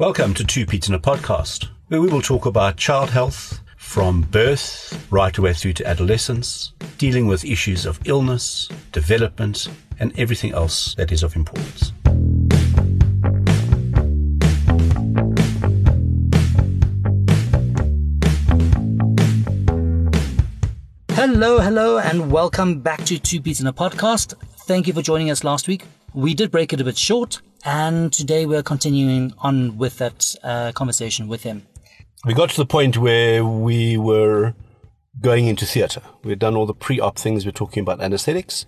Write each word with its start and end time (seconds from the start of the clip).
Welcome 0.00 0.32
to 0.36 0.46
Two 0.46 0.64
Paeds 0.64 0.88
in 0.88 0.94
a 0.94 0.98
Podcast, 0.98 1.68
where 1.88 2.00
we 2.00 2.08
will 2.08 2.22
talk 2.22 2.46
about 2.46 2.78
child 2.78 3.10
health 3.10 3.60
from 3.76 4.22
birth 4.22 5.06
right 5.10 5.36
away 5.36 5.52
through 5.52 5.74
to 5.74 5.86
adolescence, 5.86 6.72
dealing 6.96 7.26
with 7.26 7.44
issues 7.44 7.84
of 7.84 8.00
illness, 8.06 8.70
development, 8.92 9.68
and 9.98 10.18
everything 10.18 10.54
else 10.54 10.94
that 10.94 11.12
is 11.12 11.22
of 11.22 11.36
importance. 11.36 11.92
Hello, 21.10 21.60
hello, 21.60 21.98
and 21.98 22.32
welcome 22.32 22.80
back 22.80 23.04
to 23.04 23.18
Two 23.18 23.42
Paeds 23.42 23.60
in 23.60 23.66
a 23.66 23.72
Podcast. 23.74 24.32
Thank 24.60 24.86
you 24.86 24.94
for 24.94 25.02
joining 25.02 25.30
us 25.30 25.44
last 25.44 25.68
week. 25.68 25.84
We 26.14 26.32
did 26.32 26.50
break 26.50 26.72
it 26.72 26.80
a 26.80 26.84
bit 26.84 26.96
short, 26.96 27.42
and 27.64 28.12
today 28.12 28.46
we're 28.46 28.62
continuing 28.62 29.32
on 29.38 29.78
with 29.78 29.98
that 29.98 30.34
uh, 30.42 30.72
conversation 30.72 31.28
with 31.28 31.42
him. 31.42 31.66
We 32.24 32.34
got 32.34 32.50
to 32.50 32.56
the 32.56 32.66
point 32.66 32.98
where 32.98 33.44
we 33.44 33.96
were 33.96 34.54
going 35.20 35.46
into 35.46 35.66
theatre. 35.66 36.02
We'd 36.22 36.38
done 36.38 36.56
all 36.56 36.66
the 36.66 36.74
pre-op 36.74 37.18
things. 37.18 37.44
We're 37.44 37.52
talking 37.52 37.82
about 37.82 38.00
anesthetics, 38.00 38.66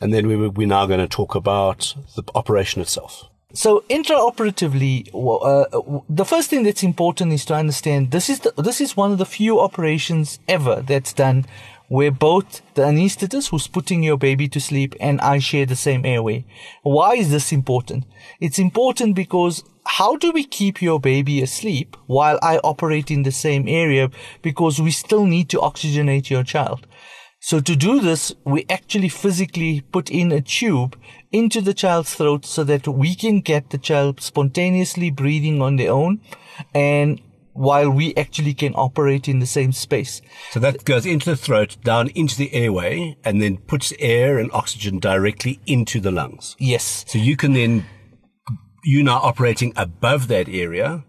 and 0.00 0.12
then 0.12 0.26
we 0.26 0.36
were, 0.36 0.50
we're 0.50 0.66
now 0.66 0.86
going 0.86 1.00
to 1.00 1.08
talk 1.08 1.34
about 1.34 1.94
the 2.16 2.22
operation 2.34 2.80
itself. 2.80 3.28
So 3.54 3.84
intraoperatively, 3.90 5.10
uh, 5.12 6.00
the 6.08 6.24
first 6.24 6.48
thing 6.48 6.62
that's 6.62 6.82
important 6.82 7.32
is 7.32 7.44
to 7.46 7.54
understand 7.54 8.10
this 8.10 8.30
is 8.30 8.40
the, 8.40 8.52
this 8.56 8.80
is 8.80 8.96
one 8.96 9.12
of 9.12 9.18
the 9.18 9.26
few 9.26 9.60
operations 9.60 10.38
ever 10.48 10.82
that's 10.86 11.12
done 11.12 11.44
where 11.92 12.10
both 12.10 12.62
the 12.72 12.80
anesthetist 12.80 13.50
who's 13.50 13.66
putting 13.66 14.02
your 14.02 14.16
baby 14.16 14.48
to 14.48 14.58
sleep 14.58 14.94
and 14.98 15.20
I 15.20 15.38
share 15.40 15.66
the 15.66 15.76
same 15.76 16.06
airway. 16.06 16.46
Why 16.82 17.16
is 17.16 17.30
this 17.30 17.52
important? 17.52 18.04
It's 18.40 18.58
important 18.58 19.14
because 19.14 19.62
how 19.84 20.16
do 20.16 20.32
we 20.32 20.44
keep 20.44 20.80
your 20.80 20.98
baby 20.98 21.42
asleep 21.42 21.98
while 22.06 22.38
I 22.40 22.56
operate 22.64 23.10
in 23.10 23.24
the 23.24 23.30
same 23.30 23.68
area? 23.68 24.10
Because 24.40 24.80
we 24.80 24.90
still 24.90 25.26
need 25.26 25.50
to 25.50 25.58
oxygenate 25.58 26.30
your 26.30 26.44
child. 26.44 26.86
So 27.40 27.60
to 27.60 27.76
do 27.76 28.00
this, 28.00 28.34
we 28.44 28.64
actually 28.70 29.10
physically 29.10 29.82
put 29.92 30.08
in 30.08 30.32
a 30.32 30.40
tube 30.40 30.96
into 31.30 31.60
the 31.60 31.74
child's 31.74 32.14
throat 32.14 32.46
so 32.46 32.64
that 32.64 32.88
we 32.88 33.14
can 33.14 33.40
get 33.40 33.68
the 33.68 33.76
child 33.76 34.22
spontaneously 34.22 35.10
breathing 35.10 35.60
on 35.60 35.76
their 35.76 35.92
own 35.92 36.22
and 36.74 37.20
while 37.54 37.90
we 37.90 38.14
actually 38.14 38.54
can 38.54 38.74
operate 38.74 39.28
in 39.28 39.38
the 39.38 39.46
same 39.46 39.72
space. 39.72 40.22
So 40.50 40.60
that 40.60 40.84
goes 40.84 41.04
into 41.06 41.30
the 41.30 41.36
throat, 41.36 41.76
down 41.84 42.08
into 42.14 42.36
the 42.36 42.52
airway, 42.54 43.16
and 43.24 43.42
then 43.42 43.58
puts 43.58 43.92
air 43.98 44.38
and 44.38 44.50
oxygen 44.52 44.98
directly 44.98 45.60
into 45.66 46.00
the 46.00 46.10
lungs. 46.10 46.56
Yes. 46.58 47.04
So 47.08 47.18
you 47.18 47.36
can 47.36 47.52
then, 47.52 47.84
you're 48.84 49.04
now 49.04 49.18
operating 49.18 49.72
above 49.76 50.28
that 50.28 50.48
area, 50.48 51.04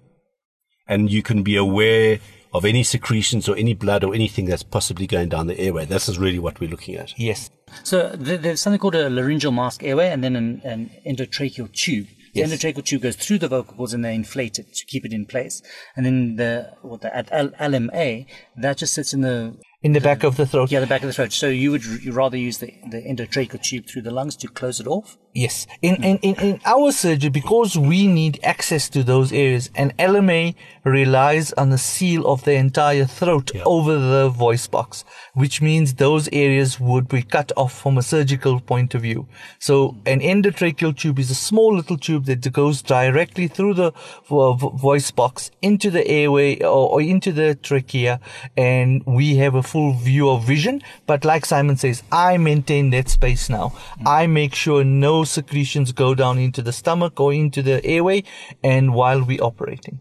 and 0.88 1.10
you 1.10 1.24
can 1.24 1.44
be 1.44 1.56
aware 1.56 2.20
of 2.54 2.66
any 2.66 2.84
secretions 2.84 3.50
or 3.50 3.56
any 3.56 3.74
blood 3.74 4.04
or 4.04 4.14
anything 4.14 4.46
that's 4.46 4.64
possibly 4.64 5.08
going 5.08 5.30
down 5.30 5.48
the 5.48 5.60
airway. 5.60 5.86
This 5.86 6.08
is 6.08 6.20
really 6.20 6.40
what 6.40 6.60
we're 6.60 6.70
looking 6.70 6.96
at. 6.96 7.18
Yes. 7.18 7.50
So 7.84 8.10
there's 8.10 8.62
something 8.62 8.80
called 8.80 8.96
a 8.96 9.10
laryngeal 9.10 9.52
mask 9.52 9.84
airway 9.84 10.10
and 10.10 10.24
then 10.24 10.36
an, 10.36 10.62
an 10.64 10.92
endotracheal 11.08 11.72
tube. 11.72 12.08
The 12.34 12.40
yes. 12.40 12.52
endotracheal 12.52 12.84
tube 12.84 13.04
goes 13.04 13.16
through 13.16 13.40
the 13.40 13.48
vocal 13.48 13.76
cords 13.76 13.94
and 13.94 14.04
they 14.04 14.16
inflate 14.16 14.58
it 14.58 14.74
to 14.74 14.86
keep 14.86 15.06
it 15.06 15.14
in 15.14 15.26
place. 15.26 15.62
And 15.96 16.06
then 16.06 16.36
the, 16.38 16.74
what 16.82 17.02
the 17.02 17.10
LMA, 17.10 18.26
that 18.58 18.78
just 18.78 18.94
sits 18.94 19.14
in 19.14 19.22
the 19.22 19.58
in 19.84 19.92
the, 19.92 20.00
the, 20.00 20.04
back 20.04 20.24
of 20.24 20.38
the 20.38 20.46
throat. 20.46 20.72
Yeah, 20.72 20.80
the 20.80 20.88
back 20.88 21.02
of 21.02 21.08
the 21.08 21.14
throat. 21.14 21.34
So 21.34 21.48
you 21.48 21.72
would 21.72 21.86
you 21.86 22.12
rather 22.14 22.38
use 22.38 22.58
the, 22.60 22.74
the 22.90 23.02
endotracheal 23.02 23.62
tube 23.62 23.86
through 23.86 24.04
the 24.04 24.12
lungs 24.12 24.36
to 24.38 24.48
close 24.48 24.80
it 24.80 24.88
off? 24.88 25.18
Yes. 25.34 25.66
In, 25.82 25.96
in, 26.04 26.18
in, 26.18 26.36
in 26.36 26.62
our 26.64 26.92
surgery, 26.92 27.30
because 27.32 27.76
we 27.76 28.06
need 28.06 28.40
access 28.44 28.88
to 28.90 29.04
those 29.04 29.34
areas, 29.34 29.72
and 29.76 29.98
LMA 29.98 30.54
relies 30.84 31.52
on 31.54 31.72
the 31.72 31.78
seal 31.78 32.28
of 32.28 32.44
the 32.44 32.54
entire 32.54 33.06
throat 33.06 33.52
yeah. 33.54 33.64
over 33.66 33.98
the 33.98 34.30
voice 34.30 34.68
box, 34.68 35.04
which 35.34 35.60
means 35.60 35.96
those 35.96 36.30
areas 36.32 36.80
would 36.80 37.08
be 37.08 37.24
cut 37.24 37.52
off 37.58 37.74
from 37.74 37.98
a 37.98 38.04
surgical 38.04 38.60
point 38.60 38.94
of 38.94 39.02
view. 39.02 39.28
So 39.58 39.96
an 40.06 40.20
endotracheal 40.20 40.98
tube 40.98 41.18
is 41.18 41.32
a 41.32 41.36
small 41.36 41.76
little 41.76 41.98
tube 41.98 42.26
that 42.26 42.52
goes 42.54 42.84
directly 42.84 43.48
through 43.48 43.74
the 43.76 43.92
voice 44.30 45.10
box 45.10 45.50
into 45.64 45.90
the 45.90 46.08
airway 46.08 46.62
or, 46.62 46.92
or 46.92 47.02
into 47.02 47.32
the 47.32 47.56
trachea, 47.56 48.20
and 48.56 49.04
we 49.08 49.38
have 49.38 49.56
a 49.56 49.64
full 49.64 49.94
view 49.94 50.30
of 50.30 50.44
vision. 50.44 50.84
But 51.08 51.26
like 51.26 51.46
Simon 51.46 51.78
says, 51.78 52.04
I 52.12 52.38
maintain 52.38 52.92
that 52.92 53.10
space 53.10 53.50
now. 53.50 53.74
Mm. 54.00 54.08
I 54.08 54.28
make 54.28 54.54
sure 54.54 54.84
no 54.84 55.23
secretions 55.26 55.92
go 55.92 56.16
down 56.16 56.38
into 56.38 56.62
the 56.62 56.74
stomach 56.74 57.20
or 57.20 57.34
into 57.34 57.62
the 57.62 57.84
airway 57.86 58.24
and 58.64 58.94
while 58.94 59.24
we're 59.24 59.44
operating. 59.44 60.00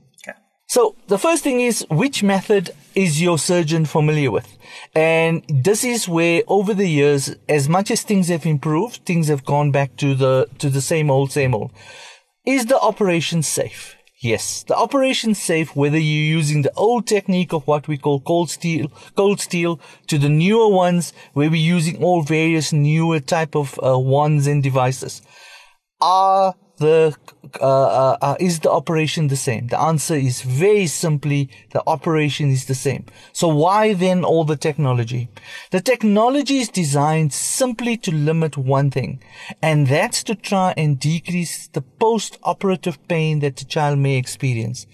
So 0.73 0.97
the 1.09 1.19
first 1.19 1.45
thing 1.45 1.61
is 1.61 1.85
which 1.91 2.23
method 2.23 2.71
is 2.95 3.21
your 3.21 3.37
surgeon 3.37 3.85
familiar 3.85 4.31
with? 4.31 4.57
And 4.95 5.43
this 5.47 5.85
is 5.85 6.09
where 6.09 6.43
over 6.49 6.73
the 6.73 6.89
years, 6.89 7.37
as 7.47 7.69
much 7.69 7.91
as 7.91 8.01
things 8.01 8.29
have 8.29 8.47
improved, 8.47 9.05
things 9.05 9.29
have 9.29 9.45
gone 9.45 9.71
back 9.71 9.97
to 9.97 10.15
the, 10.15 10.49
to 10.61 10.71
the 10.71 10.81
same 10.81 11.11
old, 11.11 11.31
same 11.31 11.55
old. 11.55 11.73
Is 12.47 12.65
the 12.65 12.81
operation 12.81 13.43
safe? 13.43 13.97
Yes, 14.23 14.63
the 14.63 14.77
operation 14.77 15.35
safe 15.35 15.75
whether 15.75 15.99
you're 15.99 16.39
using 16.39 16.63
the 16.63 16.73
old 16.77 17.09
technique 17.09 17.53
of 17.53 17.67
what 17.67 17.89
we 17.89 17.99
call 17.99 18.21
cold 18.21 18.51
steel, 18.51 18.87
cold 19.17 19.41
steel 19.41 19.81
to 20.07 20.17
the 20.17 20.29
newer 20.29 20.69
ones 20.69 21.13
where 21.33 21.51
we're 21.51 21.57
using 21.57 22.01
all 22.01 22.23
various 22.23 22.73
newer 22.73 23.19
type 23.19 23.57
of 23.57 23.81
uh, 23.83 23.99
wands 23.99 24.47
and 24.47 24.63
devices. 24.63 25.23
Are 26.01 26.55
the 26.79 27.17
uh, 27.61 27.65
uh, 27.65 28.17
uh, 28.23 28.37
is 28.41 28.61
the 28.61 28.71
operation 28.71 29.29
the 29.29 29.37
same? 29.37 29.67
The 29.67 29.79
answer 29.79 30.15
is 30.15 30.43
very 30.43 30.87
simply 30.87 31.51
the 31.71 31.83
operation 31.87 32.51
is 32.51 32.65
the 32.65 32.75
same. 32.75 33.05
So 33.33 33.49
why 33.49 33.95
then 33.95 34.25
all 34.25 34.45
the 34.45 34.57
technology? 34.57 35.29
The 35.71 35.81
technology 35.81 36.59
is 36.59 36.69
designed 36.69 37.33
simply 37.33 37.97
to 37.99 38.11
limit 38.11 38.57
one 38.57 38.91
thing, 38.91 39.23
and 39.61 39.87
that's 39.87 40.23
to 40.25 40.35
try 40.35 40.73
and 40.77 40.99
decrease 40.99 41.69
the 41.69 41.83
post-operative 41.83 43.07
pain 43.09 43.41
that 43.41 43.57
the 43.57 43.65
child 43.65 43.99
may 43.99 44.17
experience. 44.17 44.87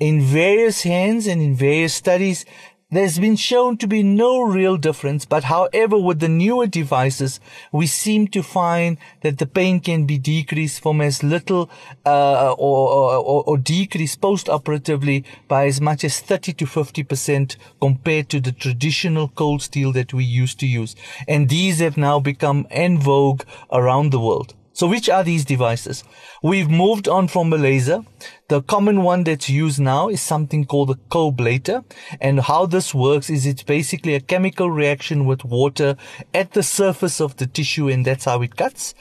In 0.00 0.20
various 0.20 0.82
hands 0.82 1.26
and 1.26 1.40
in 1.40 1.54
various 1.54 1.94
studies, 1.94 2.44
there's 2.92 3.18
been 3.18 3.36
shown 3.36 3.78
to 3.78 3.86
be 3.86 4.02
no 4.02 4.42
real 4.42 4.76
difference, 4.76 5.24
but 5.24 5.44
however, 5.44 5.98
with 5.98 6.20
the 6.20 6.28
newer 6.28 6.66
devices, 6.66 7.40
we 7.72 7.86
seem 7.86 8.28
to 8.28 8.42
find 8.42 8.98
that 9.22 9.38
the 9.38 9.46
pain 9.46 9.80
can 9.80 10.04
be 10.04 10.18
decreased 10.18 10.82
from 10.82 11.00
as 11.00 11.22
little 11.22 11.70
uh, 12.04 12.52
or, 12.52 13.16
or, 13.16 13.44
or 13.44 13.56
decreased 13.56 14.20
post-operatively 14.20 15.24
by 15.48 15.66
as 15.66 15.80
much 15.80 16.04
as 16.04 16.20
30 16.20 16.52
to 16.52 16.66
50% 16.66 17.56
compared 17.80 18.28
to 18.28 18.40
the 18.40 18.52
traditional 18.52 19.28
cold 19.28 19.62
steel 19.62 19.90
that 19.92 20.12
we 20.12 20.24
used 20.24 20.60
to 20.60 20.66
use. 20.66 20.94
And 21.26 21.48
these 21.48 21.78
have 21.78 21.96
now 21.96 22.20
become 22.20 22.66
en 22.70 22.98
vogue 22.98 23.44
around 23.72 24.10
the 24.10 24.20
world. 24.20 24.54
So 24.74 24.86
which 24.86 25.10
are 25.10 25.22
these 25.22 25.44
devices? 25.44 26.02
We've 26.42 26.70
moved 26.70 27.06
on 27.06 27.28
from 27.28 27.52
a 27.52 27.56
laser. 27.56 28.04
The 28.48 28.62
common 28.62 29.02
one 29.02 29.24
that's 29.24 29.50
used 29.50 29.78
now 29.78 30.08
is 30.08 30.22
something 30.22 30.64
called 30.64 30.90
a 30.90 30.94
coblator. 30.94 31.84
And 32.20 32.40
how 32.40 32.64
this 32.66 32.94
works 32.94 33.28
is 33.28 33.44
it's 33.44 33.62
basically 33.62 34.14
a 34.14 34.20
chemical 34.20 34.70
reaction 34.70 35.26
with 35.26 35.44
water 35.44 35.96
at 36.32 36.52
the 36.52 36.62
surface 36.62 37.20
of 37.20 37.36
the 37.36 37.46
tissue 37.46 37.88
and 37.88 38.04
that's 38.04 38.24
how 38.24 38.40
it 38.40 38.56
cuts. 38.56 38.94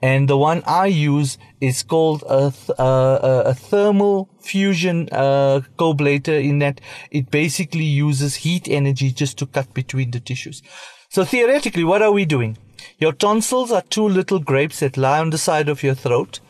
And 0.00 0.28
the 0.28 0.38
one 0.38 0.62
I 0.66 0.86
use 0.86 1.36
is 1.60 1.82
called 1.82 2.24
a, 2.28 2.50
th- 2.50 2.78
uh, 2.78 3.42
a 3.44 3.54
thermal 3.54 4.30
fusion 4.40 5.10
uh, 5.12 5.60
coblator 5.78 6.42
in 6.42 6.58
that 6.60 6.80
it 7.10 7.30
basically 7.30 7.84
uses 7.84 8.36
heat 8.36 8.66
energy 8.66 9.10
just 9.10 9.36
to 9.38 9.46
cut 9.46 9.74
between 9.74 10.10
the 10.10 10.20
tissues. 10.20 10.62
So 11.10 11.24
theoretically, 11.24 11.84
what 11.84 12.02
are 12.02 12.12
we 12.12 12.24
doing? 12.24 12.56
Your 12.98 13.12
tonsils 13.12 13.72
are 13.72 13.82
two 13.82 14.08
little 14.08 14.38
grapes 14.38 14.80
that 14.80 14.96
lie 14.96 15.20
on 15.20 15.30
the 15.30 15.38
side 15.38 15.68
of 15.68 15.82
your 15.82 15.94
throat 15.94 16.40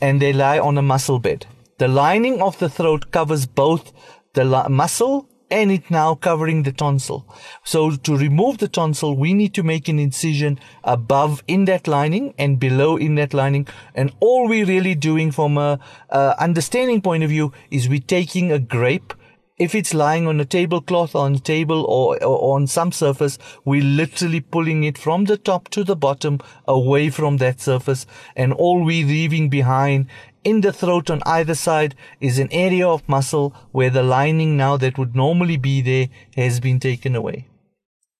and 0.00 0.20
they 0.20 0.32
lie 0.32 0.58
on 0.58 0.78
a 0.78 0.82
muscle 0.82 1.18
bed. 1.18 1.46
The 1.78 1.88
lining 1.88 2.40
of 2.42 2.58
the 2.58 2.68
throat 2.68 3.10
covers 3.10 3.46
both 3.46 3.92
the 4.34 4.44
li- 4.44 4.68
muscle 4.68 5.28
and 5.50 5.72
it 5.72 5.90
now 5.90 6.14
covering 6.14 6.62
the 6.62 6.72
tonsil. 6.72 7.26
So 7.64 7.96
to 7.96 8.16
remove 8.16 8.58
the 8.58 8.68
tonsil, 8.68 9.16
we 9.16 9.34
need 9.34 9.52
to 9.54 9.64
make 9.64 9.88
an 9.88 9.98
incision 9.98 10.60
above 10.84 11.42
in 11.48 11.64
that 11.64 11.88
lining 11.88 12.34
and 12.38 12.60
below 12.60 12.96
in 12.96 13.16
that 13.16 13.34
lining. 13.34 13.66
And 13.94 14.12
all 14.20 14.48
we're 14.48 14.66
really 14.66 14.94
doing 14.94 15.32
from 15.32 15.58
a 15.58 15.80
understanding 16.10 17.00
point 17.00 17.24
of 17.24 17.30
view 17.30 17.52
is 17.70 17.88
we're 17.88 18.00
taking 18.00 18.52
a 18.52 18.60
grape 18.60 19.12
if 19.60 19.74
it's 19.74 19.92
lying 19.92 20.26
on 20.26 20.40
a 20.40 20.44
tablecloth 20.46 21.14
on 21.14 21.34
a 21.34 21.38
table 21.38 21.84
or, 21.84 22.16
or, 22.24 22.56
on 22.56 22.66
some 22.66 22.90
surface, 22.90 23.38
we're 23.62 23.84
literally 23.84 24.40
pulling 24.40 24.84
it 24.84 24.96
from 24.96 25.26
the 25.26 25.36
top 25.36 25.68
to 25.68 25.84
the 25.84 25.94
bottom 25.94 26.40
away 26.66 27.10
from 27.10 27.36
that 27.36 27.60
surface. 27.60 28.06
And 28.34 28.54
all 28.54 28.82
we're 28.82 29.06
leaving 29.06 29.50
behind 29.50 30.06
in 30.44 30.62
the 30.62 30.72
throat 30.72 31.10
on 31.10 31.22
either 31.26 31.54
side 31.54 31.94
is 32.22 32.38
an 32.38 32.48
area 32.50 32.88
of 32.88 33.06
muscle 33.06 33.54
where 33.70 33.90
the 33.90 34.02
lining 34.02 34.56
now 34.56 34.78
that 34.78 34.96
would 34.96 35.14
normally 35.14 35.58
be 35.58 35.82
there 35.82 36.08
has 36.36 36.58
been 36.58 36.80
taken 36.80 37.14
away. 37.14 37.46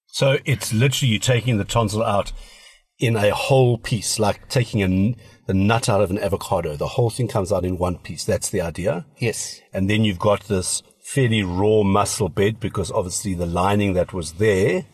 So 0.08 0.36
it's 0.44 0.74
literally 0.74 1.14
you 1.14 1.18
taking 1.18 1.56
the 1.56 1.64
tonsil 1.64 2.02
out 2.02 2.32
in 2.98 3.16
a 3.16 3.30
whole 3.30 3.78
piece, 3.78 4.18
like 4.18 4.46
taking 4.50 4.82
a, 4.82 5.16
the 5.46 5.54
nut 5.54 5.88
out 5.88 6.02
of 6.02 6.10
an 6.10 6.18
avocado. 6.18 6.76
The 6.76 6.86
whole 6.86 7.08
thing 7.08 7.28
comes 7.28 7.50
out 7.50 7.64
in 7.64 7.78
one 7.78 7.96
piece. 7.96 8.24
That's 8.24 8.50
the 8.50 8.60
idea. 8.60 9.06
Yes. 9.16 9.62
And 9.72 9.88
then 9.88 10.04
you've 10.04 10.18
got 10.18 10.42
this 10.44 10.82
fairly 11.12 11.42
raw 11.42 11.82
muscle 11.82 12.28
bed 12.28 12.60
because 12.60 12.92
obviously 12.92 13.34
the 13.34 13.46
lining 13.46 13.94
that 13.94 14.12
was 14.12 14.34
there 14.34 14.84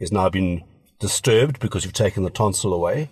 has 0.00 0.10
now 0.10 0.28
been 0.28 0.64
disturbed 0.98 1.60
because 1.60 1.84
you've 1.84 1.94
taken 1.94 2.24
the 2.24 2.30
tonsil 2.30 2.74
away. 2.74 3.08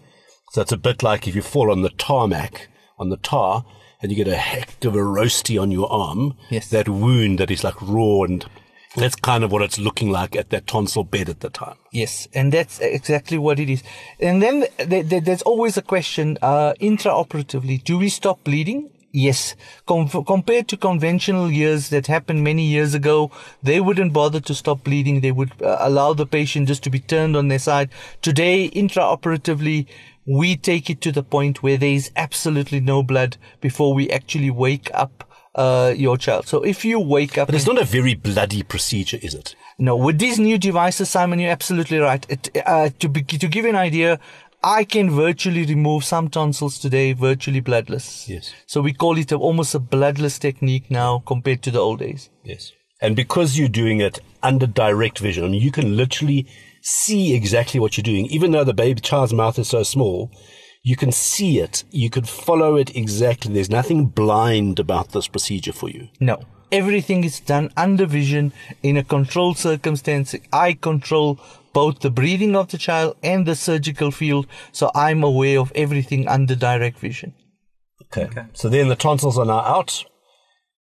So 0.51 0.63
it's 0.63 0.73
a 0.73 0.77
bit 0.77 1.05
like 1.05 1.29
if 1.29 1.37
you 1.37 1.43
fall 1.43 1.71
on 1.71 1.83
the 1.83 1.91
tarmac, 1.91 2.69
on 2.99 3.11
the 3.11 3.17
tar, 3.19 3.65
and 4.03 4.11
you 4.11 4.17
get 4.17 4.27
a 4.27 4.35
heck 4.35 4.85
of 4.85 4.97
a 4.97 4.99
roasty 4.99 5.61
on 5.61 5.71
your 5.71 5.91
arm. 5.93 6.35
Yes. 6.51 6.69
That 6.71 6.89
wound 6.89 7.39
that 7.39 7.53
is 7.53 7.63
like 7.63 7.81
raw 7.81 8.23
and 8.23 8.45
that's 8.97 9.15
kind 9.15 9.45
of 9.45 9.53
what 9.53 9.63
it's 9.63 9.79
looking 9.79 10.11
like 10.11 10.35
at 10.35 10.51
that 10.51 10.67
tonsil 10.67 11.05
bed 11.05 11.29
at 11.29 11.39
the 11.39 11.51
time. 11.51 11.77
Yes, 11.93 12.27
and 12.35 12.53
that's 12.53 12.81
exactly 12.81 13.39
what 13.39 13.61
it 13.61 13.71
is. 13.71 13.85
And 14.19 14.43
then 14.43 14.67
th- 14.79 15.09
th- 15.09 15.25
there's 15.25 15.43
always 15.43 15.77
a 15.77 15.83
question, 15.83 16.39
uh, 16.43 16.73
intraoperatively, 16.81 17.85
do 17.85 17.99
we 17.99 18.09
stop 18.09 18.43
bleeding? 18.43 18.91
Yes. 19.27 19.57
Com- 19.87 20.09
compared 20.25 20.69
to 20.69 20.77
conventional 20.77 21.51
years 21.51 21.89
that 21.89 22.07
happened 22.07 22.45
many 22.45 22.63
years 22.63 22.95
ago, 22.95 23.31
they 23.63 23.81
wouldn't 23.81 24.13
bother 24.13 24.41
to 24.41 24.55
stop 24.55 24.85
bleeding. 24.85 25.21
They 25.21 25.33
would 25.33 25.53
uh, 25.61 25.77
allow 25.81 26.13
the 26.15 26.27
patient 26.27 26.69
just 26.69 26.85
to 26.85 26.91
be 26.91 27.01
turned 27.01 27.37
on 27.37 27.49
their 27.49 27.59
side. 27.59 27.89
Today, 28.23 28.71
intraoperatively, 28.71 29.87
we 30.25 30.57
take 30.57 30.89
it 30.89 31.01
to 31.01 31.11
the 31.11 31.23
point 31.23 31.63
where 31.65 31.77
there 31.77 31.97
is 32.01 32.11
absolutely 32.15 32.81
no 32.81 33.03
blood 33.03 33.37
before 33.61 33.93
we 33.93 34.09
actually 34.11 34.51
wake 34.51 34.89
up 34.95 35.25
uh, 35.55 35.93
your 35.97 36.17
child. 36.17 36.47
So 36.47 36.63
if 36.63 36.85
you 36.85 37.01
wake 37.01 37.37
up, 37.39 37.49
But 37.49 37.57
it's 37.57 37.67
not 37.67 37.81
a 37.83 37.85
very 37.85 38.15
bloody 38.15 38.63
procedure, 38.63 39.19
is 39.21 39.35
it? 39.35 39.57
no, 39.81 39.97
with 39.97 40.19
these 40.19 40.39
new 40.39 40.59
devices, 40.59 41.09
Simon, 41.11 41.41
you're 41.41 41.51
absolutely 41.51 41.99
right. 41.99 42.25
It, 42.29 42.51
uh, 42.67 42.91
to 43.01 43.09
be, 43.09 43.23
to 43.23 43.49
give 43.49 43.65
you 43.65 43.71
an 43.71 43.77
idea, 43.77 44.21
I 44.63 44.85
can 44.85 45.11
virtually 45.11 45.65
remove 45.65 46.05
some 46.05 46.29
tonsils 46.29 46.79
today, 46.79 47.13
virtually 47.13 47.61
bloodless. 47.61 48.29
Yes. 48.29 48.53
So 48.67 48.81
we 48.81 48.93
call 48.93 49.17
it 49.17 49.31
a, 49.31 49.37
almost 49.37 49.75
a 49.75 49.79
bloodless 49.79 50.39
technique 50.39 50.91
now 50.91 51.23
compared 51.27 51.63
to 51.63 51.71
the 51.71 51.79
old 51.79 52.01
days. 52.01 52.31
Yes. 52.43 52.73
And 53.01 53.15
because 53.15 53.57
you're 53.57 53.69
doing 53.69 54.01
it 54.01 54.19
under 54.43 54.67
direct 54.67 55.21
vision, 55.21 55.45
I 55.45 55.49
mean, 55.49 55.63
you 55.63 55.71
can 55.71 55.97
literally 55.97 56.49
see 56.83 57.35
exactly 57.35 57.79
what 57.79 57.97
you're 57.97 58.03
doing. 58.03 58.27
Even 58.27 58.51
though 58.51 58.65
the 58.65 58.75
baby 58.75 59.01
child's 59.01 59.33
mouth 59.33 59.59
is 59.59 59.69
so 59.69 59.85
small, 59.85 60.33
you 60.83 60.97
can 60.97 61.13
see 61.13 61.61
it. 61.61 61.85
You 61.91 62.11
can 62.11 62.25
follow 62.25 62.77
it 62.77 62.97
exactly. 62.97 63.53
There's 63.53 63.71
nothing 63.71 64.07
blind 64.07 64.81
about 64.81 65.13
this 65.13 65.29
procedure 65.29 65.73
for 65.73 65.89
you. 65.89 66.09
No. 66.19 66.41
Everything 66.71 67.25
is 67.25 67.41
done 67.41 67.71
under 67.77 68.07
vision 68.07 68.53
in 68.83 68.97
a 68.97 69.05
controlled 69.05 69.59
circumstance. 69.59 70.35
I 70.53 70.75
control 70.75 71.39
both 71.73 72.01
the 72.01 72.11
breathing 72.11 72.57
of 72.57 72.71
the 72.71 72.79
child 72.79 73.17
and 73.23 73.47
the 73.47 73.55
surgical 73.55 74.11
field, 74.11 74.47
so 74.73 74.91
I'm 74.95 75.23
aware 75.23 75.61
of 75.61 75.73
everything 75.75 76.29
under 76.29 76.55
direct 76.55 76.99
vision. 76.99 77.35
Okay. 78.03 78.29
So 78.53 78.69
then 78.69 78.89
the 78.89 78.97
tonsils 78.97 79.39
are 79.39 79.45
now 79.45 79.61
out. 79.61 80.05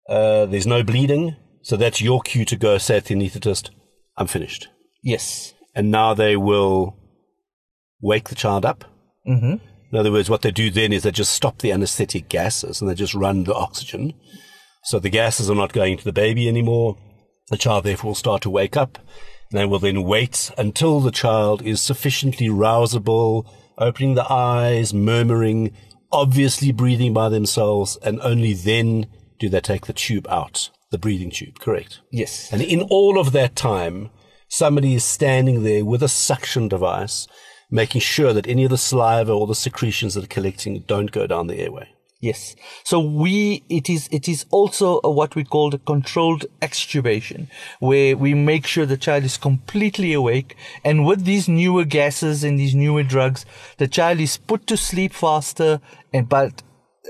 Uh, 0.09 0.45
there's 0.45 0.67
no 0.67 0.83
bleeding. 0.83 1.35
So 1.63 1.77
that's 1.77 2.01
your 2.01 2.21
cue 2.21 2.45
to 2.45 2.55
go 2.55 2.77
say 2.77 2.99
to 2.99 3.07
the 3.07 3.15
anaesthetist, 3.15 3.69
I'm 4.17 4.27
finished. 4.27 4.67
Yes. 5.03 5.53
And 5.75 5.91
now 5.91 6.13
they 6.13 6.35
will 6.35 6.97
wake 8.01 8.29
the 8.29 8.35
child 8.35 8.65
up. 8.65 8.83
Mm-hmm. 9.27 9.55
In 9.91 9.99
other 9.99 10.11
words, 10.11 10.29
what 10.29 10.41
they 10.41 10.51
do 10.51 10.71
then 10.71 10.91
is 10.93 11.03
they 11.03 11.11
just 11.11 11.33
stop 11.33 11.59
the 11.59 11.71
anesthetic 11.71 12.29
gases 12.29 12.81
and 12.81 12.89
they 12.89 12.95
just 12.95 13.13
run 13.13 13.43
the 13.43 13.53
oxygen. 13.53 14.13
So 14.83 14.99
the 14.99 15.09
gases 15.09 15.49
are 15.49 15.55
not 15.55 15.73
going 15.73 15.97
to 15.97 16.03
the 16.03 16.13
baby 16.13 16.47
anymore. 16.47 16.97
The 17.49 17.57
child 17.57 17.83
therefore 17.83 18.09
will 18.09 18.15
start 18.15 18.41
to 18.43 18.49
wake 18.49 18.75
up. 18.75 18.97
And 19.51 19.59
they 19.59 19.65
will 19.65 19.79
then 19.79 20.03
wait 20.03 20.51
until 20.57 20.99
the 21.01 21.11
child 21.11 21.61
is 21.61 21.81
sufficiently 21.81 22.47
rousable, 22.47 23.45
opening 23.77 24.15
the 24.15 24.31
eyes, 24.31 24.93
murmuring, 24.93 25.73
obviously 26.11 26.71
breathing 26.71 27.13
by 27.13 27.29
themselves, 27.29 27.97
and 28.03 28.19
only 28.21 28.53
then 28.53 29.07
do 29.39 29.49
they 29.49 29.59
take 29.59 29.87
the 29.87 29.93
tube 29.93 30.27
out, 30.29 30.69
the 30.91 30.97
breathing 30.97 31.31
tube, 31.31 31.59
correct? 31.59 31.99
Yes. 32.11 32.51
And 32.51 32.61
in 32.61 32.81
all 32.83 33.19
of 33.19 33.31
that 33.33 33.55
time, 33.55 34.09
somebody 34.47 34.95
is 34.95 35.03
standing 35.03 35.63
there 35.63 35.83
with 35.83 36.03
a 36.03 36.07
suction 36.07 36.67
device, 36.67 37.27
making 37.69 38.01
sure 38.01 38.33
that 38.33 38.47
any 38.47 38.63
of 38.63 38.69
the 38.69 38.77
saliva 38.77 39.31
or 39.31 39.47
the 39.47 39.55
secretions 39.55 40.13
that 40.13 40.23
are 40.23 40.27
collecting 40.27 40.83
don't 40.87 41.11
go 41.11 41.27
down 41.27 41.47
the 41.47 41.59
airway. 41.59 41.89
Yes. 42.21 42.55
So 42.83 42.99
we, 42.99 43.63
it 43.67 43.89
is, 43.89 44.07
it 44.11 44.29
is 44.29 44.45
also 44.51 45.01
what 45.01 45.35
we 45.35 45.43
call 45.43 45.71
the 45.71 45.79
controlled 45.79 46.45
extubation, 46.61 47.47
where 47.79 48.15
we 48.15 48.35
make 48.35 48.67
sure 48.67 48.85
the 48.85 48.95
child 48.95 49.23
is 49.23 49.37
completely 49.37 50.13
awake. 50.13 50.55
And 50.85 51.03
with 51.03 51.25
these 51.25 51.49
newer 51.49 51.83
gases 51.83 52.43
and 52.43 52.59
these 52.59 52.75
newer 52.75 53.01
drugs, 53.01 53.43
the 53.77 53.87
child 53.87 54.19
is 54.19 54.37
put 54.37 54.67
to 54.67 54.77
sleep 54.77 55.13
faster 55.13 55.81
and, 56.13 56.29
but, 56.29 56.61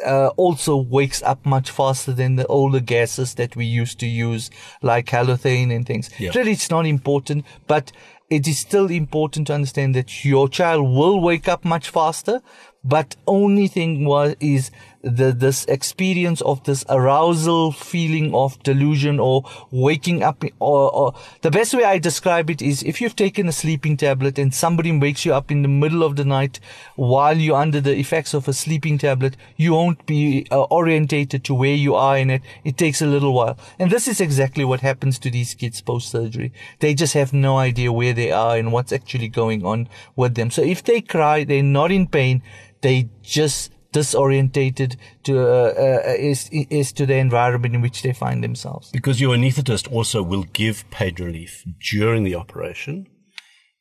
uh, 0.05 0.27
also 0.37 0.77
wakes 0.77 1.21
up 1.23 1.45
much 1.45 1.69
faster 1.69 2.13
than 2.13 2.37
the 2.37 2.47
older 2.47 2.79
gases 2.79 3.35
that 3.35 3.57
we 3.57 3.65
used 3.65 3.99
to 3.99 4.07
use, 4.07 4.49
like 4.81 5.07
halothane 5.07 5.75
and 5.75 5.85
things. 5.85 6.09
Really, 6.33 6.53
it's 6.53 6.71
not 6.71 6.85
important, 6.85 7.45
but 7.67 7.91
it 8.29 8.47
is 8.47 8.57
still 8.57 8.89
important 8.89 9.47
to 9.47 9.53
understand 9.53 9.93
that 9.93 10.23
your 10.23 10.47
child 10.47 10.83
will 10.83 11.19
wake 11.19 11.49
up 11.49 11.65
much 11.65 11.89
faster, 11.89 12.41
but 12.83 13.15
only 13.27 13.67
thing 13.67 14.05
was 14.05 14.35
is 14.39 14.71
the 15.03 15.31
this 15.31 15.65
experience 15.65 16.41
of 16.41 16.63
this 16.63 16.85
arousal 16.89 17.71
feeling 17.71 18.33
of 18.35 18.61
delusion 18.63 19.19
or 19.19 19.43
waking 19.71 20.21
up 20.21 20.43
or, 20.59 20.93
or 20.93 21.13
the 21.41 21.49
best 21.49 21.73
way 21.73 21.83
I 21.83 21.97
describe 21.97 22.49
it 22.49 22.61
is 22.61 22.83
if 22.83 23.01
you've 23.01 23.15
taken 23.15 23.47
a 23.47 23.51
sleeping 23.51 23.97
tablet 23.97 24.37
and 24.37 24.53
somebody 24.53 24.91
wakes 24.97 25.25
you 25.25 25.33
up 25.33 25.51
in 25.51 25.63
the 25.63 25.67
middle 25.67 26.03
of 26.03 26.15
the 26.15 26.25
night 26.25 26.59
while 26.95 27.37
you're 27.37 27.57
under 27.57 27.81
the 27.81 27.97
effects 27.97 28.33
of 28.33 28.47
a 28.47 28.53
sleeping 28.53 28.97
tablet, 28.97 29.35
you 29.57 29.73
won't 29.73 30.05
be 30.05 30.45
uh, 30.51 30.63
orientated 30.63 31.43
to 31.45 31.55
where 31.55 31.73
you 31.73 31.95
are 31.95 32.17
in 32.17 32.29
it. 32.29 32.41
It 32.63 32.77
takes 32.77 33.01
a 33.01 33.07
little 33.07 33.33
while. 33.33 33.57
And 33.79 33.89
this 33.89 34.07
is 34.07 34.21
exactly 34.21 34.65
what 34.65 34.81
happens 34.81 35.17
to 35.19 35.31
these 35.31 35.55
kids 35.55 35.81
post 35.81 36.09
surgery. 36.09 36.53
They 36.79 36.93
just 36.93 37.13
have 37.13 37.33
no 37.33 37.57
idea 37.57 37.91
where 37.91 38.13
they 38.13 38.31
are 38.31 38.57
and 38.57 38.71
what's 38.71 38.91
actually 38.91 39.29
going 39.29 39.65
on 39.65 39.87
with 40.15 40.35
them. 40.35 40.51
So 40.51 40.61
if 40.61 40.83
they 40.83 41.01
cry, 41.01 41.43
they're 41.43 41.63
not 41.63 41.91
in 41.91 42.07
pain. 42.07 42.43
They 42.81 43.09
just 43.21 43.71
disorientated 43.93 44.95
to 45.23 45.33
uh, 45.39 45.73
uh, 45.77 46.13
is 46.17 46.49
is 46.51 46.91
to 46.93 47.05
the 47.05 47.15
environment 47.15 47.75
in 47.75 47.81
which 47.81 48.01
they 48.01 48.13
find 48.13 48.43
themselves. 48.43 48.89
Because 48.91 49.19
your 49.21 49.35
anaesthetist 49.35 49.91
also 49.91 50.23
will 50.23 50.43
give 50.53 50.89
pain 50.91 51.15
relief 51.19 51.63
during 51.91 52.23
the 52.23 52.35
operation 52.35 53.07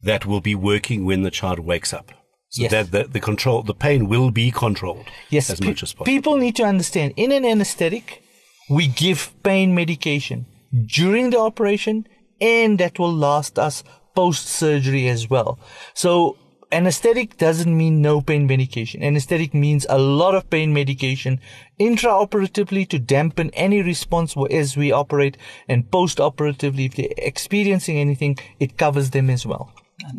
that 0.02 0.26
will 0.26 0.41
be 0.41 0.55
working 0.55 1.05
when 1.05 1.23
the 1.23 1.31
child 1.31 1.58
wakes 1.61 1.93
up. 1.93 2.12
So 2.49 2.62
Yes. 2.62 2.70
that 2.73 2.91
the, 2.91 3.02
the 3.05 3.20
control, 3.20 3.62
the 3.62 3.75
pain 3.75 4.08
will 4.08 4.31
be 4.32 4.50
controlled 4.50 5.06
Yes, 5.31 5.50
as 5.50 5.61
pe- 5.61 5.69
much 5.69 5.82
as 5.85 5.93
possible. 5.93 6.06
people 6.06 6.37
need 6.37 6.56
to 6.56 6.64
understand. 6.64 7.12
In 7.16 7.30
an 7.30 7.45
anesthetic, 7.45 8.25
we 8.69 8.88
give 8.88 9.33
pain 9.45 9.73
medication 9.75 10.47
during 10.87 11.30
the 11.30 11.38
operation, 11.38 12.07
and 12.40 12.78
that 12.80 12.99
will 12.99 13.12
last 13.12 13.57
us 13.59 13.85
post 14.16 14.49
surgery 14.49 15.09
as 15.09 15.30
well. 15.30 15.61
So 15.95 16.37
anesthetic 16.73 17.37
doesn't 17.37 17.77
mean 17.77 18.00
no 18.00 18.21
pain 18.21 18.47
medication. 18.47 19.03
Anesthetic 19.03 19.55
means 19.55 19.87
a 19.89 19.99
lot 19.99 20.35
of 20.35 20.49
pain 20.50 20.73
medication 20.73 21.41
intraoperatively 21.79 22.89
to 22.89 22.99
dampen 22.99 23.50
any 23.50 23.83
response 23.83 24.35
as 24.50 24.77
we 24.77 24.93
operate, 24.93 25.37
and 25.69 25.91
post-operatively, 25.91 26.85
if 26.87 26.95
they're 26.97 27.09
experiencing 27.17 27.99
anything, 27.99 28.39
it 28.59 28.77
covers 28.77 29.11
them 29.11 29.31
as 29.31 29.47
well. 29.47 29.73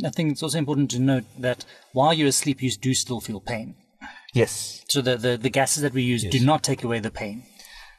I 0.06 0.10
think 0.10 0.32
it's 0.32 0.44
also 0.44 0.58
important 0.58 0.92
to 0.92 1.00
note 1.00 1.24
that 1.40 1.66
while 1.94 2.14
you're 2.14 2.28
asleep, 2.28 2.62
you 2.62 2.72
do 2.72 2.94
still 2.94 3.20
feel 3.20 3.40
pain. 3.40 3.76
Yes. 4.34 4.84
So 4.88 5.02
the, 5.02 5.18
the, 5.18 5.38
the 5.38 5.50
gases 5.50 5.82
that 5.84 5.94
we 5.94 6.04
use 6.04 6.24
do 6.24 6.40
not 6.40 6.64
take 6.64 6.84
away 6.84 7.00
the 7.00 7.12
pain. 7.12 7.44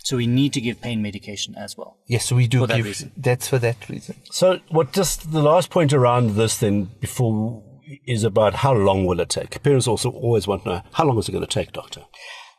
So 0.05 0.17
we 0.17 0.27
need 0.27 0.53
to 0.55 0.61
give 0.61 0.81
pain 0.81 1.01
medication 1.01 1.55
as 1.55 1.77
well. 1.77 1.97
Yes, 2.07 2.25
so 2.25 2.35
we 2.35 2.49
do 2.49 2.61
For 2.61 2.67
that 2.67 2.77
give. 2.77 2.87
reason. 2.87 3.13
That's 3.17 3.47
for 3.47 3.59
that 3.59 3.89
reason. 3.89 4.17
So, 4.33 4.59
what 4.69 4.93
just 4.93 5.31
the 5.31 5.43
last 5.43 5.71
point 5.71 5.93
around 5.93 6.35
this 6.35 6.59
then 6.59 6.91
before 7.01 7.63
is 8.07 8.25
about 8.25 8.55
how 8.55 8.73
long 8.73 9.07
will 9.07 9.21
it 9.21 9.29
take? 9.29 9.63
Parents 9.63 9.87
also 9.89 10.11
always 10.11 10.47
want 10.47 10.65
to 10.65 10.69
know 10.69 10.83
how 10.93 11.05
long 11.05 11.19
is 11.19 11.29
it 11.29 11.33
going 11.33 11.47
to 11.47 11.51
take, 11.51 11.73
doctor? 11.73 12.03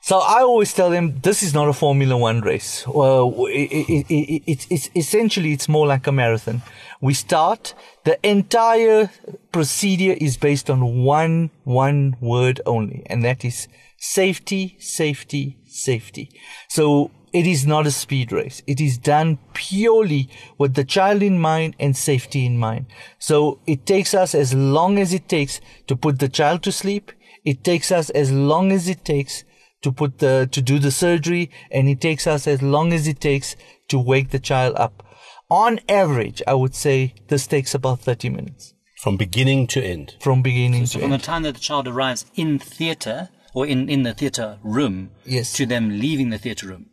So 0.01 0.19
I 0.19 0.41
always 0.41 0.73
tell 0.73 0.89
them 0.89 1.21
this 1.21 1.41
is 1.41 1.53
not 1.53 1.69
a 1.69 1.73
Formula 1.73 2.17
One 2.17 2.41
race. 2.41 2.85
Well, 2.85 3.33
it, 3.47 3.71
it, 3.71 4.05
it, 4.09 4.41
it, 4.51 4.67
it's 4.69 4.89
essentially 4.95 5.53
it's 5.53 5.69
more 5.69 5.87
like 5.87 6.07
a 6.07 6.11
marathon. 6.11 6.61
We 6.99 7.13
start. 7.13 7.73
The 8.03 8.19
entire 8.27 9.09
procedure 9.53 10.17
is 10.19 10.35
based 10.35 10.69
on 10.69 11.03
one 11.05 11.51
one 11.63 12.17
word 12.19 12.59
only, 12.65 13.03
and 13.05 13.23
that 13.23 13.45
is 13.45 13.69
safety, 13.97 14.75
safety, 14.77 15.57
safety. 15.65 16.29
So 16.67 17.09
it 17.33 17.45
is 17.47 17.65
not 17.65 17.87
a 17.87 17.91
speed 17.91 18.31
race. 18.31 18.61
It 18.67 18.79
is 18.79 18.97
done 18.97 19.39
purely 19.53 20.29
with 20.57 20.75
the 20.75 20.83
child 20.83 21.21
in 21.23 21.39
mind 21.39 21.75
and 21.79 21.97
safety 21.97 22.45
in 22.45 22.57
mind. 22.57 22.85
So 23.19 23.59
it 23.65 23.85
takes 23.85 24.13
us 24.13 24.35
as 24.35 24.53
long 24.53 24.99
as 24.99 25.13
it 25.13 25.27
takes 25.27 25.59
to 25.87 25.95
put 25.95 26.19
the 26.19 26.29
child 26.29 26.61
to 26.63 26.71
sleep. 26.71 27.11
It 27.43 27.63
takes 27.63 27.91
us 27.91 28.09
as 28.11 28.31
long 28.31 28.71
as 28.71 28.87
it 28.87 29.03
takes 29.03 29.43
to 29.81 29.91
put 29.91 30.19
the 30.19 30.47
to 30.51 30.61
do 30.61 30.79
the 30.79 30.91
surgery 30.91 31.49
and 31.69 31.89
it 31.89 31.99
takes 31.99 32.25
us 32.25 32.47
as 32.47 32.61
long 32.61 32.93
as 32.93 33.05
it 33.07 33.19
takes 33.19 33.55
to 33.89 33.99
wake 33.99 34.29
the 34.29 34.39
child 34.39 34.73
up 34.77 35.03
on 35.49 35.77
average 35.89 36.41
i 36.47 36.53
would 36.53 36.73
say 36.73 37.13
this 37.27 37.45
takes 37.47 37.75
about 37.75 37.99
30 37.99 38.29
minutes 38.29 38.73
From 39.01 39.17
beginning 39.17 39.67
to 39.67 39.83
end. 39.83 40.15
from 40.21 40.41
beginning 40.41 40.85
So 40.85 40.99
to 40.99 41.03
from 41.03 41.11
the 41.11 41.17
time 41.17 41.43
that 41.43 41.55
the 41.55 41.59
child 41.59 41.85
arrives 41.89 42.25
in 42.35 42.59
theatre 42.59 43.27
or 43.53 43.67
in, 43.67 43.89
in 43.89 44.03
the 44.03 44.13
theatre 44.13 44.57
room 44.63 45.11
Yes. 45.25 45.51
to 45.57 45.65
them 45.65 45.89
leaving 45.99 46.29
the 46.29 46.37
theatre 46.37 46.67
room. 46.67 46.85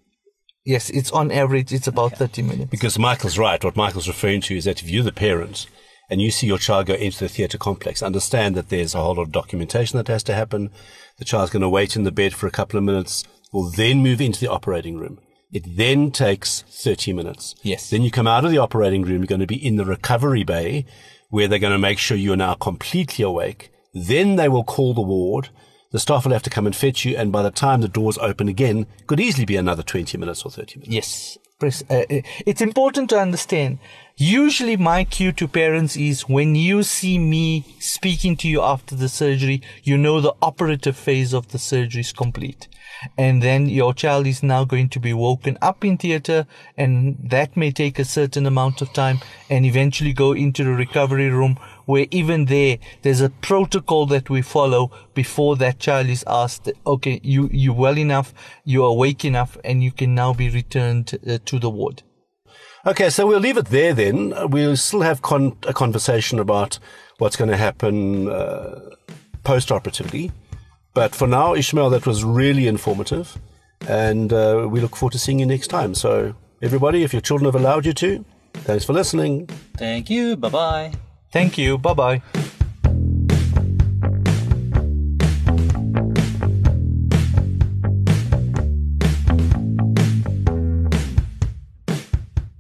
Yes, 0.64 0.90
it's 0.90 1.10
on 1.10 1.30
average, 1.30 1.72
it's 1.72 1.86
about 1.86 2.16
30 2.16 2.42
minutes. 2.42 2.70
Because 2.70 2.98
Michael's 2.98 3.38
right. 3.38 3.62
What 3.62 3.76
Michael's 3.76 4.08
referring 4.08 4.42
to 4.42 4.56
is 4.56 4.64
that 4.64 4.82
if 4.82 4.90
you're 4.90 5.02
the 5.02 5.12
parent 5.12 5.66
and 6.10 6.20
you 6.20 6.30
see 6.30 6.46
your 6.46 6.58
child 6.58 6.86
go 6.86 6.94
into 6.94 7.18
the 7.18 7.28
theatre 7.28 7.56
complex, 7.56 8.02
understand 8.02 8.54
that 8.56 8.68
there's 8.68 8.94
a 8.94 9.00
whole 9.00 9.14
lot 9.14 9.22
of 9.22 9.32
documentation 9.32 9.96
that 9.96 10.08
has 10.08 10.22
to 10.24 10.34
happen. 10.34 10.70
The 11.18 11.24
child's 11.24 11.50
going 11.50 11.62
to 11.62 11.68
wait 11.68 11.96
in 11.96 12.04
the 12.04 12.12
bed 12.12 12.34
for 12.34 12.46
a 12.46 12.50
couple 12.50 12.76
of 12.76 12.84
minutes, 12.84 13.24
will 13.52 13.70
then 13.70 14.02
move 14.02 14.20
into 14.20 14.40
the 14.40 14.50
operating 14.50 14.98
room. 14.98 15.18
It 15.52 15.64
then 15.66 16.10
takes 16.10 16.62
30 16.62 17.12
minutes. 17.12 17.54
Yes. 17.62 17.90
Then 17.90 18.02
you 18.02 18.10
come 18.10 18.28
out 18.28 18.44
of 18.44 18.50
the 18.50 18.58
operating 18.58 19.02
room, 19.02 19.18
you're 19.18 19.26
going 19.26 19.40
to 19.40 19.46
be 19.46 19.66
in 19.66 19.76
the 19.76 19.84
recovery 19.84 20.44
bay 20.44 20.84
where 21.30 21.48
they're 21.48 21.58
going 21.58 21.72
to 21.72 21.78
make 21.78 21.98
sure 21.98 22.16
you 22.16 22.32
are 22.32 22.36
now 22.36 22.54
completely 22.54 23.24
awake. 23.24 23.72
Then 23.94 24.36
they 24.36 24.48
will 24.48 24.64
call 24.64 24.94
the 24.94 25.00
ward. 25.00 25.48
The 25.92 25.99
staff 25.99 26.25
will 26.25 26.32
have 26.32 26.42
to 26.44 26.50
come 26.50 26.66
and 26.66 26.76
fetch 26.76 27.04
you. 27.04 27.16
And 27.16 27.32
by 27.32 27.42
the 27.42 27.50
time 27.50 27.80
the 27.80 27.88
doors 27.88 28.18
open 28.18 28.49
again, 28.49 28.87
could 29.06 29.20
easily 29.20 29.44
be 29.44 29.56
another 29.56 29.82
20 29.82 30.16
minutes 30.18 30.44
or 30.44 30.50
30 30.50 30.80
minutes. 30.80 30.92
Yes. 30.92 31.38
Uh, 31.62 31.66
uh, 31.90 32.23
it's 32.47 32.62
important 32.62 33.11
to 33.11 33.20
understand. 33.20 33.78
Usually, 34.16 34.76
my 34.76 35.04
cue 35.04 35.32
to 35.32 35.47
parents 35.47 35.97
is 35.97 36.23
when 36.23 36.54
you 36.54 36.82
see 36.82 37.18
me 37.18 37.76
speaking 37.78 38.37
to 38.38 38.49
you 38.49 38.62
after 38.62 38.94
the 38.94 39.09
surgery, 39.09 39.62
you 39.82 39.99
know 39.99 40.20
the 40.20 40.35
operative 40.40 40.97
phase 40.97 41.35
of 41.35 41.49
the 41.49 41.59
surgery 41.59 42.00
is 42.00 42.12
complete. 42.12 42.68
And 43.16 43.42
then 43.42 43.66
your 43.66 43.94
child 43.94 44.26
is 44.26 44.42
now 44.42 44.64
going 44.64 44.88
to 44.90 45.00
be 45.00 45.12
woken 45.12 45.59
up 45.62 45.85
in 45.85 45.97
theater, 45.97 46.47
and 46.76 47.16
that 47.23 47.56
may 47.56 47.70
take 47.70 47.99
a 47.99 48.04
certain 48.04 48.47
amount 48.47 48.82
of 48.82 48.92
time, 48.92 49.20
and 49.49 49.64
eventually 49.64 50.12
go 50.12 50.32
into 50.32 50.64
the 50.64 50.73
recovery 50.73 51.30
room, 51.30 51.59
where 51.90 52.06
even 52.11 52.47
there, 52.47 52.78
there's 53.02 53.20
a 53.20 53.30
protocol 53.30 54.06
that 54.06 54.30
we 54.30 54.42
follow 54.42 54.90
before 55.14 55.56
that 55.56 55.78
child 55.78 56.06
is 56.06 56.25
asked, 56.26 56.70
okay, 56.87 57.20
you, 57.23 57.49
you 57.52 57.73
well 57.73 57.99
enough, 57.99 58.32
you're 58.64 58.88
awake 58.88 59.25
enough, 59.25 59.56
and 59.64 59.82
you 59.82 59.92
can 59.92 60.14
now 60.14 60.32
be 60.32 60.49
returned 60.49 61.18
uh, 61.26 61.38
to 61.44 61.59
the 61.59 61.68
ward. 61.68 62.02
Okay, 62.87 63.11
so 63.11 63.26
we'll 63.26 63.40
leave 63.40 63.59
it 63.59 63.66
there 63.66 63.92
then. 63.92 64.32
We'll 64.50 64.76
still 64.76 65.02
have 65.02 65.20
con- 65.20 65.56
a 65.66 65.75
conversation 65.75 66.38
about 66.38 66.78
what's 67.18 67.37
going 67.37 67.50
to 67.50 67.56
happen 67.56 68.28
uh, 68.30 68.80
post 69.44 69.70
operatively. 69.70 70.32
But 70.94 71.14
for 71.14 71.26
now, 71.26 71.54
Ishmael, 71.54 71.90
that 71.90 72.06
was 72.06 72.25
really 72.25 72.66
informative. 72.66 73.37
And 73.88 74.32
uh, 74.32 74.66
we 74.70 74.80
look 74.80 74.97
forward 74.97 75.12
to 75.12 75.18
seeing 75.18 75.38
you 75.38 75.47
next 75.47 75.68
time. 75.68 75.94
So, 75.94 76.35
everybody, 76.62 77.02
if 77.02 77.12
your 77.12 77.23
children 77.23 77.47
have 77.47 77.61
allowed 77.61 77.87
you 77.87 77.92
to, 77.94 78.25
thanks 78.54 78.85
for 78.85 78.92
listening. 78.92 79.47
Thank 79.76 80.11
you. 80.11 80.37
Bye 80.37 80.49
bye. 80.49 81.09
Thank 81.30 81.58
you. 81.58 81.76
Bye 81.78 81.94
bye. 81.94 82.22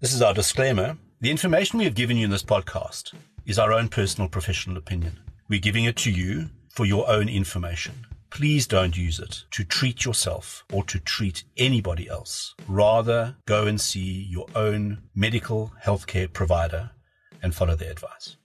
This 0.00 0.12
is 0.12 0.22
our 0.22 0.34
disclaimer. 0.34 0.96
The 1.20 1.30
information 1.30 1.78
we 1.78 1.84
have 1.84 1.94
given 1.94 2.16
you 2.16 2.24
in 2.24 2.30
this 2.30 2.42
podcast 2.42 3.14
is 3.46 3.58
our 3.58 3.72
own 3.72 3.88
personal 3.88 4.28
professional 4.28 4.76
opinion. 4.76 5.20
We're 5.48 5.60
giving 5.60 5.84
it 5.84 5.96
to 5.98 6.10
you 6.10 6.48
for 6.68 6.84
your 6.84 7.08
own 7.08 7.28
information. 7.28 8.06
Please 8.30 8.66
don't 8.66 8.96
use 8.96 9.18
it 9.20 9.44
to 9.52 9.64
treat 9.64 10.04
yourself 10.04 10.64
or 10.72 10.82
to 10.84 10.98
treat 10.98 11.44
anybody 11.56 12.08
else. 12.08 12.54
Rather, 12.66 13.36
go 13.46 13.66
and 13.66 13.80
see 13.80 14.26
your 14.28 14.46
own 14.56 14.98
medical 15.14 15.72
healthcare 15.84 16.32
provider 16.32 16.90
and 17.42 17.54
follow 17.54 17.76
their 17.76 17.90
advice. 17.90 18.36